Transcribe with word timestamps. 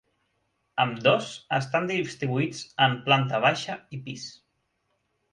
Ambdós 0.83 1.25
estan 1.57 1.85
distribuïts 1.91 2.61
en 2.85 2.95
planta 3.09 3.41
baixa 3.43 3.75
i 3.99 4.01
pis. 4.07 4.25